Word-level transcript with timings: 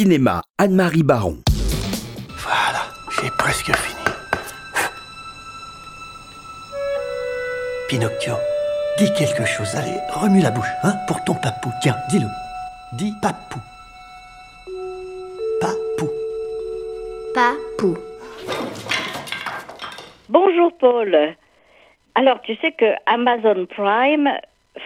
Cinéma, 0.00 0.40
Anne-Marie 0.56 1.02
Baron. 1.02 1.36
Voilà, 2.38 2.84
j'ai 3.10 3.28
presque 3.36 3.70
fini. 3.76 4.00
Pinocchio, 7.86 8.32
dis 8.96 9.12
quelque 9.12 9.44
chose. 9.44 9.74
Allez, 9.74 9.98
remue 10.14 10.40
la 10.40 10.52
bouche, 10.52 10.72
hein, 10.84 10.94
pour 11.06 11.22
ton 11.24 11.34
papou. 11.34 11.68
Tiens, 11.82 11.98
dis-le. 12.08 12.28
Dis 12.94 13.12
papou. 13.20 13.60
Papou. 15.60 16.08
Papou. 17.34 17.98
Bonjour 20.30 20.72
Paul. 20.78 21.14
Alors 22.14 22.40
tu 22.40 22.56
sais 22.62 22.72
que 22.72 22.94
Amazon 23.04 23.66
Prime 23.66 24.30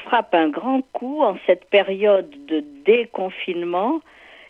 frappe 0.07 0.35
un 0.35 0.49
grand 0.49 0.83
coup 0.93 1.23
en 1.23 1.37
cette 1.47 1.71
période 1.71 2.31
de 2.49 2.65
déconfinement 2.85 4.01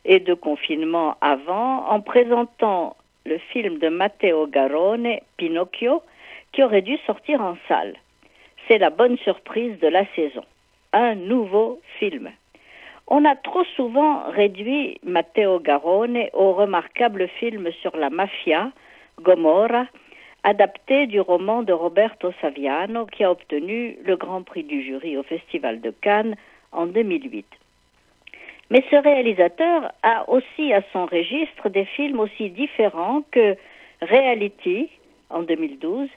et 0.05 0.21
de 0.21 0.34
confinement 0.34 1.16
avant 1.21 1.86
en 1.89 2.00
présentant 2.00 2.96
le 3.25 3.39
film 3.39 3.79
de 3.79 3.89
Matteo 3.89 4.46
Garone, 4.46 5.18
Pinocchio, 5.36 6.03
qui 6.53 6.62
aurait 6.62 6.82
dû 6.82 6.96
sortir 7.07 7.40
en 7.40 7.57
salle. 7.68 7.95
C'est 8.68 8.79
la 8.79 8.90
bonne 8.90 9.18
surprise 9.18 9.79
de 9.81 9.89
la 9.89 10.04
saison. 10.14 10.45
Un 10.93 11.14
nouveau 11.14 11.81
film. 11.98 12.31
On 13.07 13.25
a 13.25 13.36
trop 13.36 13.64
souvent 13.76 14.22
réduit 14.31 14.98
Matteo 15.03 15.59
Garone 15.61 16.25
au 16.32 16.53
remarquable 16.53 17.29
film 17.29 17.71
sur 17.82 17.96
la 17.96 18.09
mafia, 18.09 18.71
Gomorra, 19.21 19.86
adapté 20.43 21.07
du 21.07 21.21
roman 21.21 21.62
de 21.62 21.73
Roberto 21.73 22.32
Saviano 22.40 23.07
qui 23.07 23.25
a 23.25 23.31
obtenu 23.31 23.98
le 24.04 24.17
Grand 24.17 24.43
Prix 24.43 24.64
du 24.64 24.82
jury 24.82 25.17
au 25.17 25.23
Festival 25.23 25.81
de 25.81 25.90
Cannes 25.90 26.36
en 26.73 26.86
2008. 26.86 27.46
Mais 28.71 28.82
ce 28.91 28.96
réalisateur 28.96 29.93
a 30.03 30.29
aussi 30.29 30.73
à 30.73 30.82
son 30.93 31.07
registre 31.07 31.68
des 31.68 31.85
films 31.85 32.20
aussi 32.20 32.50
différents 32.50 33.23
que 33.31 33.56
Reality 34.00 34.89
en 35.31 35.43
2012, 35.43 36.09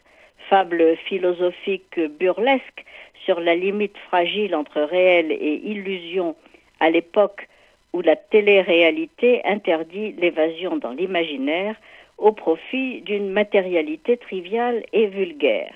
fable 0.50 0.95
philosophique 1.08 2.00
burlesque 2.20 2.86
sur 3.26 3.39
la 3.39 3.56
limite 3.56 3.98
fragile 4.08 4.56
entre 4.56 4.81
réel 4.81 5.31
et 5.31 5.62
illusion 5.64 6.36
à 6.80 6.89
l'époque 6.89 7.48
où 7.94 8.02
la 8.02 8.16
télé-réalité 8.16 9.42
interdit 9.45 10.14
l'évasion 10.14 10.78
dans 10.78 10.92
l'imaginaire 10.92 11.76
au 12.17 12.32
profit 12.32 13.02
d'une 13.02 13.30
matérialité 13.30 14.17
triviale 14.17 14.84
et 14.94 15.08
vulgaire. 15.08 15.73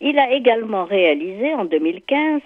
Il 0.00 0.18
a 0.18 0.32
également 0.32 0.84
réalisé 0.84 1.54
en 1.54 1.64
2015 1.64 2.42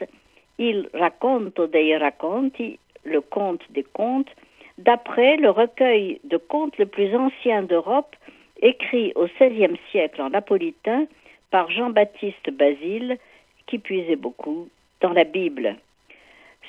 Il 0.58 0.88
racconto 0.92 1.68
dei 1.68 1.96
racconti, 1.96 2.78
le 3.04 3.20
conte 3.20 3.62
des 3.70 3.84
contes, 3.84 4.30
d'après 4.78 5.36
le 5.36 5.50
recueil 5.50 6.20
de 6.24 6.36
contes 6.36 6.78
le 6.78 6.86
plus 6.86 7.14
ancien 7.14 7.62
d'Europe, 7.62 8.14
écrit 8.60 9.12
au 9.14 9.26
XVIe 9.26 9.78
siècle 9.90 10.22
en 10.22 10.30
napolitain 10.30 11.06
par 11.50 11.70
Jean-Baptiste 11.70 12.50
Basile, 12.50 13.18
qui 13.66 13.78
puisait 13.78 14.16
beaucoup 14.16 14.68
dans 15.00 15.12
la 15.12 15.24
Bible. 15.24 15.76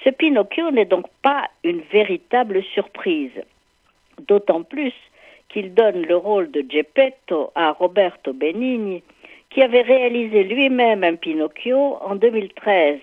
Ce 0.03 0.09
Pinocchio 0.09 0.71
n'est 0.71 0.85
donc 0.85 1.07
pas 1.21 1.49
une 1.63 1.81
véritable 1.91 2.63
surprise, 2.63 3.43
d'autant 4.27 4.63
plus 4.63 4.93
qu'il 5.49 5.73
donne 5.73 6.03
le 6.03 6.15
rôle 6.15 6.51
de 6.51 6.63
Geppetto 6.69 7.51
à 7.55 7.71
Roberto 7.71 8.33
Benigni, 8.33 9.03
qui 9.49 9.61
avait 9.61 9.81
réalisé 9.81 10.43
lui-même 10.43 11.03
un 11.03 11.15
Pinocchio 11.15 11.97
en 12.01 12.15
2013. 12.15 12.99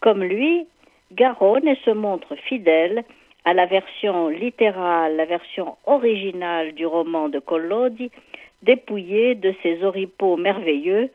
Comme 0.00 0.22
lui, 0.22 0.66
Garone 1.12 1.74
se 1.84 1.90
montre 1.90 2.36
fidèle 2.36 3.04
à 3.44 3.52
la 3.52 3.66
version 3.66 4.28
littérale, 4.28 5.16
la 5.16 5.24
version 5.24 5.76
originale 5.86 6.72
du 6.72 6.86
roman 6.86 7.28
de 7.28 7.40
Collodi, 7.40 8.10
dépouillé 8.62 9.34
de 9.34 9.52
ses 9.62 9.82
oripeaux 9.82 10.36
merveilleux 10.36 11.10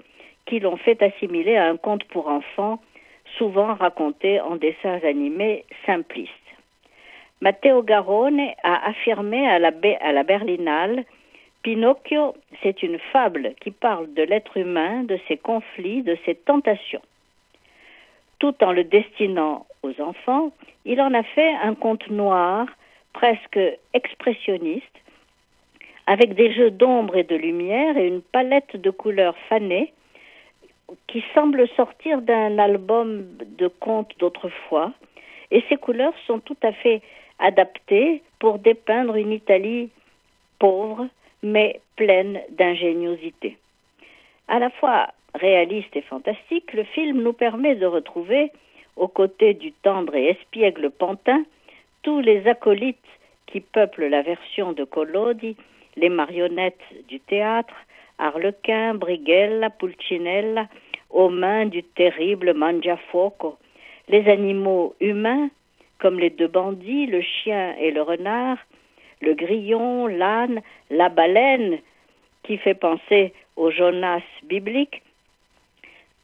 qui 0.45 0.59
l'ont 0.59 0.77
fait 0.77 1.01
assimiler 1.01 1.55
à 1.55 1.69
un 1.69 1.77
conte 1.77 2.03
pour 2.05 2.27
enfants, 2.27 2.79
souvent 3.37 3.73
raconté 3.73 4.41
en 4.41 4.57
dessins 4.57 4.99
animés 5.03 5.63
simplistes. 5.85 6.31
Matteo 7.41 7.81
Garone 7.81 8.49
a 8.63 8.89
affirmé 8.89 9.47
à 9.47 9.59
la 9.59 10.23
Berlinale 10.23 11.05
Pinocchio, 11.63 12.35
c'est 12.61 12.83
une 12.83 12.99
fable 13.11 13.55
qui 13.59 13.71
parle 13.71 14.13
de 14.13 14.21
l'être 14.21 14.57
humain, 14.57 15.03
de 15.03 15.17
ses 15.27 15.37
conflits, 15.37 16.03
de 16.03 16.15
ses 16.25 16.35
tentations. 16.35 17.01
Tout 18.45 18.63
en 18.63 18.73
le 18.73 18.83
destinant 18.83 19.65
aux 19.81 19.99
enfants, 19.99 20.51
il 20.85 21.01
en 21.01 21.15
a 21.15 21.23
fait 21.23 21.55
un 21.63 21.73
conte 21.73 22.07
noir, 22.11 22.67
presque 23.11 23.59
expressionniste, 23.95 24.97
avec 26.05 26.35
des 26.35 26.53
jeux 26.53 26.69
d'ombre 26.69 27.15
et 27.15 27.23
de 27.23 27.35
lumière 27.35 27.97
et 27.97 28.07
une 28.07 28.21
palette 28.21 28.75
de 28.75 28.91
couleurs 28.91 29.35
fanées 29.49 29.91
qui 31.07 31.23
semble 31.33 31.67
sortir 31.69 32.21
d'un 32.21 32.59
album 32.59 33.25
de 33.57 33.67
contes 33.67 34.13
d'autrefois. 34.19 34.91
Et 35.49 35.63
ces 35.67 35.77
couleurs 35.77 36.13
sont 36.27 36.37
tout 36.37 36.57
à 36.61 36.71
fait 36.71 37.01
adaptées 37.39 38.21
pour 38.37 38.59
dépeindre 38.59 39.15
une 39.15 39.31
Italie 39.31 39.89
pauvre, 40.59 41.07
mais 41.41 41.81
pleine 41.95 42.41
d'ingéniosité. 42.51 43.57
À 44.47 44.59
la 44.59 44.69
fois 44.69 45.07
réaliste 45.35 45.95
et 45.95 46.01
fantastique, 46.01 46.73
le 46.73 46.83
film 46.83 47.21
nous 47.21 47.33
permet 47.33 47.75
de 47.75 47.85
retrouver, 47.85 48.51
aux 48.95 49.07
côtés 49.07 49.53
du 49.53 49.71
tendre 49.71 50.15
et 50.15 50.29
espiègle 50.29 50.89
Pantin, 50.89 51.43
tous 52.03 52.21
les 52.21 52.47
acolytes 52.47 52.97
qui 53.47 53.59
peuplent 53.59 54.07
la 54.07 54.21
version 54.21 54.73
de 54.73 54.83
Collodi, 54.83 55.55
les 55.97 56.09
marionnettes 56.09 56.79
du 57.07 57.19
théâtre, 57.19 57.73
Arlequin, 58.17 58.93
Brighella, 58.93 59.69
Pulcinella, 59.69 60.67
aux 61.09 61.29
mains 61.29 61.65
du 61.65 61.83
terrible 61.83 62.53
Mangiafuoco, 62.53 63.57
les 64.07 64.27
animaux 64.29 64.95
humains, 64.99 65.49
comme 65.99 66.19
les 66.19 66.29
deux 66.29 66.47
bandits, 66.47 67.07
le 67.07 67.21
chien 67.21 67.75
et 67.79 67.91
le 67.91 68.01
renard, 68.01 68.57
le 69.21 69.33
grillon, 69.33 70.07
l'âne, 70.07 70.61
la 70.89 71.09
baleine, 71.09 71.79
qui 72.43 72.57
fait 72.57 72.75
penser 72.75 73.33
au 73.55 73.71
Jonas 73.71 74.21
biblique, 74.43 75.01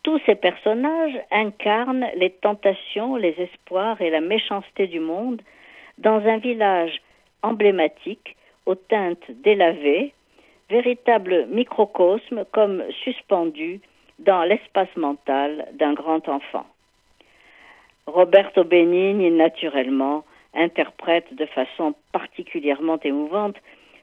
tous 0.04 0.20
ces 0.26 0.36
personnages 0.36 1.20
incarnent 1.32 2.08
les 2.16 2.32
tentations, 2.32 3.16
les 3.16 3.36
espoirs 3.38 4.02
et 4.02 4.10
la 4.10 4.22
méchanceté 4.22 4.88
du 4.88 5.00
monde 5.00 5.42
dans 5.98 6.26
un 6.26 6.38
village 6.38 7.02
emblématique 7.44 8.36
aux 8.66 8.76
teintes 8.76 9.30
délavées, 9.44 10.14
véritable 10.70 11.48
microcosme 11.48 12.46
comme 12.52 12.84
suspendu 13.04 13.80
dans 14.20 14.44
l'espace 14.44 14.96
mental 14.96 15.68
d'un 15.74 15.94
grand 15.94 16.28
enfant. 16.30 16.66
Roberto 18.08 18.64
Benigni, 18.64 19.32
naturellement, 19.32 20.24
interprète 20.54 21.34
de 21.34 21.46
façon 21.46 21.94
particulièrement 22.12 23.00
émouvante 23.04 23.56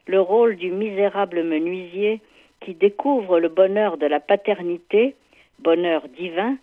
le 0.07 0.21
rôle 0.21 0.57
du 0.57 0.71
misérable 0.71 1.43
menuisier 1.43 2.21
qui 2.61 2.75
découvre 2.75 3.39
le 3.39 3.49
bonheur 3.49 3.99
de 3.99 4.07
la 4.07 4.21
paternité, 4.21 5.15
bonheur 5.59 6.09
divin, 6.09 6.57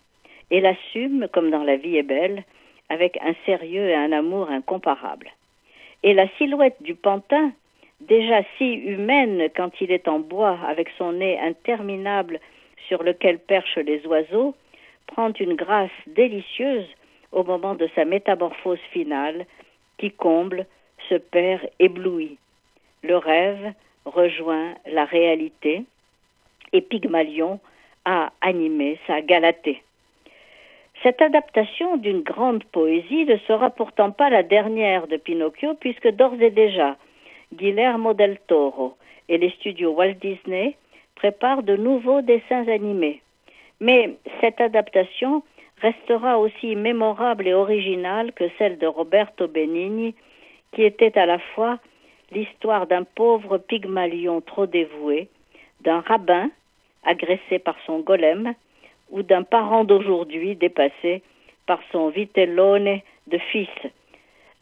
et 0.50 0.60
l'assume, 0.60 1.28
comme 1.32 1.50
dans 1.50 1.64
La 1.64 1.76
vie 1.76 1.96
est 1.96 2.02
belle, 2.02 2.44
avec 2.88 3.18
un 3.22 3.34
sérieux 3.44 3.88
et 3.88 3.94
un 3.94 4.12
amour 4.12 4.50
incomparables. 4.50 5.30
Et 6.02 6.14
la 6.14 6.28
silhouette 6.38 6.80
du 6.80 6.94
pantin, 6.94 7.52
déjà 8.00 8.42
si 8.56 8.72
humaine 8.74 9.48
quand 9.56 9.80
il 9.80 9.90
est 9.90 10.08
en 10.08 10.20
bois 10.20 10.58
avec 10.66 10.88
son 10.98 11.12
nez 11.12 11.38
interminable 11.40 12.38
sur 12.86 13.02
lequel 13.02 13.38
perchent 13.38 13.78
les 13.78 14.06
oiseaux, 14.06 14.54
prend 15.06 15.32
une 15.32 15.54
grâce 15.54 15.90
délicieuse 16.06 16.86
au 17.32 17.42
moment 17.42 17.74
de 17.74 17.88
sa 17.94 18.04
métamorphose 18.04 18.78
finale 18.92 19.46
qui 19.98 20.10
comble, 20.10 20.66
se 21.08 21.14
perd 21.14 21.68
ébloui. 21.78 22.38
Le 23.02 23.16
rêve 23.16 23.72
rejoint 24.04 24.74
la 24.86 25.04
réalité 25.04 25.84
et 26.72 26.80
Pygmalion 26.80 27.60
a 28.06 28.32
animé 28.40 28.98
sa 29.06 29.20
Galatée. 29.20 29.82
Cette 31.02 31.20
adaptation 31.20 31.98
d'une 31.98 32.22
grande 32.22 32.64
poésie 32.64 33.26
ne 33.26 33.36
sera 33.46 33.68
pourtant 33.68 34.12
pas 34.12 34.30
la 34.30 34.42
dernière 34.42 35.06
de 35.08 35.18
Pinocchio 35.18 35.74
puisque 35.74 36.08
d'ores 36.08 36.40
et 36.40 36.50
déjà 36.50 36.96
Guillermo 37.52 38.14
del 38.14 38.38
Toro 38.46 38.96
et 39.28 39.36
les 39.36 39.50
studios 39.50 39.92
Walt 39.92 40.14
Disney 40.14 40.76
préparent 41.16 41.62
de 41.62 41.76
nouveaux 41.76 42.22
dessins 42.22 42.66
animés. 42.68 43.20
Mais 43.80 44.14
cette 44.40 44.60
adaptation 44.60 45.42
restera 45.82 46.38
aussi 46.38 46.76
mémorable 46.76 47.46
et 47.46 47.54
originale 47.54 48.32
que 48.32 48.44
celle 48.56 48.78
de 48.78 48.86
Roberto 48.86 49.46
Benigni, 49.48 50.14
qui 50.72 50.82
était 50.82 51.18
à 51.18 51.26
la 51.26 51.38
fois 51.38 51.78
l'histoire 52.32 52.86
d'un 52.86 53.04
pauvre 53.04 53.58
Pygmalion 53.58 54.40
trop 54.40 54.66
dévoué, 54.66 55.28
d'un 55.82 56.00
rabbin 56.00 56.50
agressé 57.06 57.58
par 57.58 57.76
son 57.86 58.00
golem, 58.00 58.54
ou 59.10 59.22
d'un 59.22 59.42
parent 59.42 59.84
d'aujourd'hui 59.84 60.56
dépassé 60.56 61.22
par 61.66 61.80
son 61.92 62.08
vitellone 62.08 63.00
de 63.26 63.38
fils. 63.38 63.68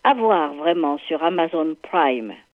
à 0.07 0.13
voir 0.13 0.53
vraiment 0.53 0.99
sur 0.99 1.23
Amazon 1.23 1.75
Prime. 1.81 2.35